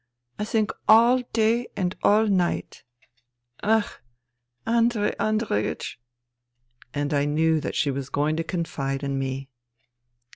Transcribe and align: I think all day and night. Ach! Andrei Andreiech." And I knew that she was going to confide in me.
I 0.39 0.45
think 0.45 0.71
all 0.89 1.21
day 1.31 1.67
and 1.77 1.95
night. 2.03 2.83
Ach! 3.61 3.99
Andrei 4.65 5.13
Andreiech." 5.19 5.97
And 6.91 7.13
I 7.13 7.25
knew 7.25 7.59
that 7.59 7.75
she 7.75 7.91
was 7.91 8.09
going 8.09 8.35
to 8.37 8.43
confide 8.43 9.03
in 9.03 9.19
me. 9.19 9.51